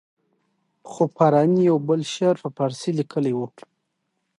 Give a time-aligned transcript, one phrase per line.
[0.91, 3.47] خو فاراني یو بل شعر په فارسي لیکلی وو.